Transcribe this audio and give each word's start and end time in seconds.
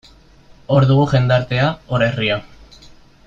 Hor 0.77 0.87
dugu 0.91 1.03
jendartea, 1.11 1.69
hor 1.97 2.07
herria. 2.09 2.41